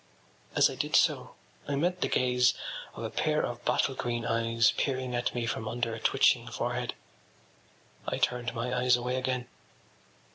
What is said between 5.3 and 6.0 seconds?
me from under a